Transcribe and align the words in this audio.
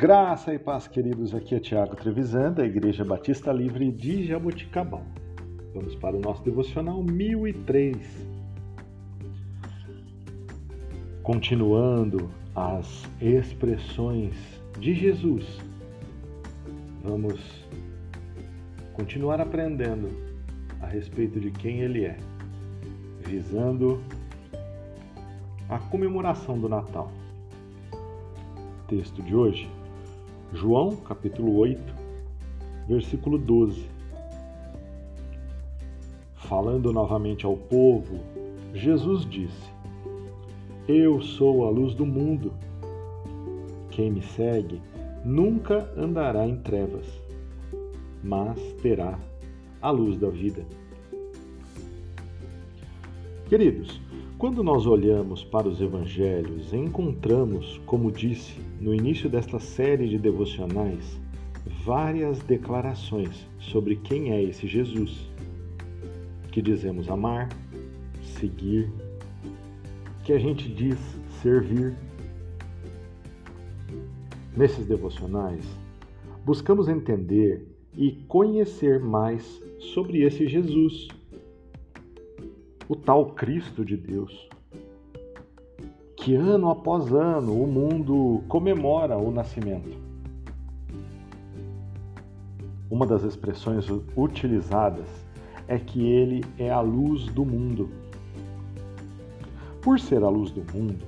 Graça 0.00 0.54
e 0.54 0.58
paz, 0.58 0.88
queridos. 0.88 1.34
Aqui 1.34 1.54
é 1.54 1.60
Tiago 1.60 1.94
Trevisan, 1.94 2.52
da 2.52 2.64
Igreja 2.64 3.04
Batista 3.04 3.52
Livre 3.52 3.92
de 3.92 4.26
Jaboticabal. 4.26 5.04
Vamos 5.74 5.94
para 5.96 6.16
o 6.16 6.20
nosso 6.20 6.42
devocional 6.42 7.02
1003. 7.02 7.98
Continuando 11.22 12.30
as 12.56 13.06
expressões 13.20 14.34
de 14.78 14.94
Jesus, 14.94 15.44
vamos 17.04 17.38
continuar 18.94 19.38
aprendendo 19.38 20.08
a 20.80 20.86
respeito 20.86 21.38
de 21.38 21.50
quem 21.50 21.80
Ele 21.80 22.06
é, 22.06 22.16
visando 23.18 24.02
a 25.68 25.78
comemoração 25.78 26.58
do 26.58 26.70
Natal. 26.70 27.12
Texto 28.88 29.22
de 29.22 29.36
hoje 29.36 29.70
João, 30.52 30.96
capítulo 30.96 31.56
8, 31.58 31.80
versículo 32.88 33.38
12. 33.38 33.88
Falando 36.34 36.92
novamente 36.92 37.46
ao 37.46 37.56
povo, 37.56 38.18
Jesus 38.74 39.24
disse: 39.24 39.70
Eu 40.88 41.22
sou 41.22 41.64
a 41.64 41.70
luz 41.70 41.94
do 41.94 42.04
mundo. 42.04 42.52
Quem 43.90 44.10
me 44.10 44.22
segue 44.22 44.82
nunca 45.24 45.88
andará 45.96 46.44
em 46.48 46.56
trevas, 46.56 47.06
mas 48.22 48.58
terá 48.82 49.16
a 49.80 49.90
luz 49.90 50.18
da 50.18 50.28
vida. 50.28 50.66
Queridos, 53.48 54.00
quando 54.40 54.62
nós 54.62 54.86
olhamos 54.86 55.44
para 55.44 55.68
os 55.68 55.82
evangelhos, 55.82 56.72
encontramos, 56.72 57.78
como 57.84 58.10
disse 58.10 58.58
no 58.80 58.94
início 58.94 59.28
desta 59.28 59.60
série 59.60 60.08
de 60.08 60.16
devocionais, 60.16 61.20
várias 61.84 62.38
declarações 62.38 63.46
sobre 63.58 63.96
quem 63.96 64.32
é 64.32 64.42
esse 64.42 64.66
Jesus, 64.66 65.28
que 66.50 66.62
dizemos 66.62 67.10
amar, 67.10 67.50
seguir, 68.38 68.90
que 70.24 70.32
a 70.32 70.38
gente 70.38 70.70
diz 70.70 70.98
servir. 71.42 71.94
Nesses 74.56 74.86
devocionais, 74.86 75.66
buscamos 76.46 76.88
entender 76.88 77.68
e 77.94 78.12
conhecer 78.26 79.00
mais 79.00 79.62
sobre 79.78 80.22
esse 80.22 80.48
Jesus 80.48 81.08
o 82.90 82.96
tal 82.96 83.26
Cristo 83.26 83.84
de 83.84 83.96
Deus, 83.96 84.48
que 86.16 86.34
ano 86.34 86.70
após 86.70 87.12
ano 87.12 87.52
o 87.52 87.64
mundo 87.64 88.42
comemora 88.48 89.16
o 89.16 89.30
nascimento. 89.30 89.96
Uma 92.90 93.06
das 93.06 93.22
expressões 93.22 93.86
utilizadas 94.16 95.06
é 95.68 95.78
que 95.78 96.04
ele 96.04 96.44
é 96.58 96.68
a 96.68 96.80
luz 96.80 97.26
do 97.26 97.44
mundo. 97.44 97.88
Por 99.80 100.00
ser 100.00 100.24
a 100.24 100.28
luz 100.28 100.50
do 100.50 100.64
mundo, 100.76 101.06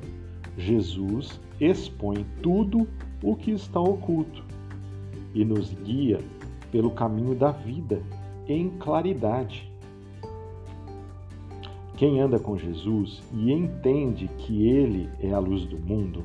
Jesus 0.56 1.41
expõe 1.60 2.25
tudo 2.41 2.86
o 3.25 3.34
que 3.34 3.50
está 3.50 3.80
oculto 3.80 4.44
e 5.34 5.44
nos 5.44 5.75
guia 5.83 6.20
pelo 6.70 6.92
caminho 6.92 7.34
da 7.34 7.50
vida 7.50 8.00
em 8.47 8.70
claridade. 8.78 9.72
Quem 12.03 12.19
anda 12.19 12.36
com 12.36 12.58
Jesus 12.58 13.22
e 13.33 13.53
entende 13.53 14.28
que 14.39 14.67
Ele 14.67 15.08
é 15.20 15.31
a 15.31 15.39
luz 15.39 15.64
do 15.67 15.78
mundo, 15.78 16.25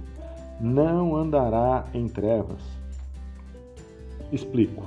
não 0.59 1.15
andará 1.15 1.85
em 1.93 2.07
trevas. 2.07 2.63
Explico. 4.31 4.83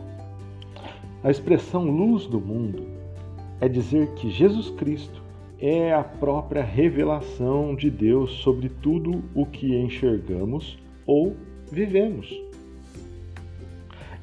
A 1.23 1.31
expressão 1.31 1.85
luz 1.85 2.27
do 2.27 2.41
mundo 2.41 2.89
é 3.61 3.69
dizer 3.69 4.15
que 4.15 4.29
Jesus 4.31 4.71
Cristo 4.71 5.23
é 5.61 5.95
a 5.95 6.03
própria 6.03 6.65
revelação 6.65 7.77
de 7.77 7.89
Deus 7.89 8.33
sobre 8.43 8.69
tudo 8.69 9.23
o 9.33 9.47
que 9.47 9.73
enxergamos 9.77 10.77
ou 11.07 11.37
vivemos. 11.71 12.37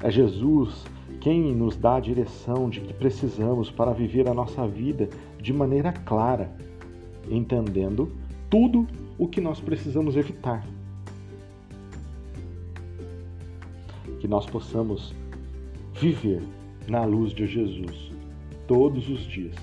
É 0.02 0.10
Jesus 0.10 0.84
quem 1.20 1.54
nos 1.54 1.76
dá 1.76 1.96
a 1.96 2.00
direção 2.00 2.68
de 2.68 2.80
que 2.80 2.92
precisamos 2.92 3.70
para 3.70 3.92
viver 3.92 4.28
a 4.28 4.34
nossa 4.34 4.66
vida 4.66 5.08
de 5.40 5.52
maneira 5.52 5.92
clara, 5.92 6.50
entendendo 7.30 8.10
tudo 8.50 8.86
o 9.18 9.28
que 9.28 9.40
nós 9.40 9.60
precisamos 9.60 10.16
evitar. 10.16 10.66
Que 14.20 14.28
nós 14.28 14.46
possamos 14.46 15.14
viver 15.94 16.42
na 16.88 17.04
luz 17.04 17.32
de 17.32 17.46
Jesus 17.46 18.12
todos 18.66 19.08
os 19.08 19.20
dias, 19.22 19.56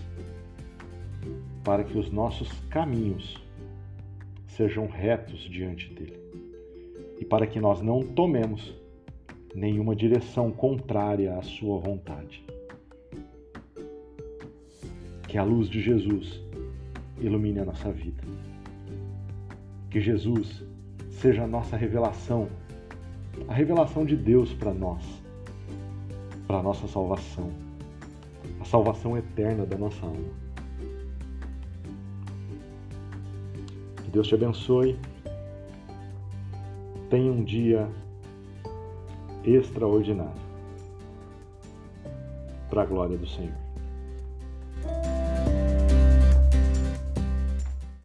para 1.64 1.84
que 1.84 1.98
os 1.98 2.12
nossos 2.12 2.50
caminhos 2.70 3.42
sejam 4.48 4.88
retos 4.88 5.42
diante 5.42 5.94
dele 5.94 6.26
e 7.20 7.26
para 7.26 7.48
que 7.48 7.60
nós 7.60 7.82
não 7.82 8.02
tomemos 8.02 8.74
nenhuma 9.54 9.96
direção 9.96 10.52
contrária 10.52 11.38
à 11.38 11.42
sua 11.42 11.80
vontade. 11.80 12.44
Que 15.28 15.38
a 15.38 15.44
luz 15.44 15.70
de 15.70 15.82
Jesus 15.82 16.42
ilumine 17.20 17.60
a 17.60 17.66
nossa 17.66 17.92
vida. 17.92 18.24
Que 19.90 20.02
Jesus 20.02 20.64
seja 21.10 21.44
a 21.44 21.48
nossa 21.48 21.78
revelação, 21.78 22.50
a 23.48 23.54
revelação 23.54 24.06
de 24.06 24.16
Deus 24.16 24.54
para 24.54 24.74
nós, 24.74 25.04
para 26.48 26.60
a 26.60 26.64
nossa 26.64 26.88
salvação, 26.88 27.52
a 28.60 28.66
salvação 28.66 29.18
eterna 29.18 29.66
da 29.66 29.78
nossa 29.78 30.06
alma. 30.06 30.46
Que 34.04 34.12
Deus 34.12 34.28
te 34.28 34.36
abençoe. 34.36 35.00
Tenha 37.10 37.32
um 37.32 37.44
dia 37.44 37.90
extraordinário. 39.44 40.46
Para 42.70 42.82
a 42.82 42.86
glória 42.86 43.18
do 43.18 43.28
Senhor. 43.28 43.66